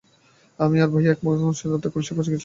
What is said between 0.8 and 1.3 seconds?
আর ভাইয়া এক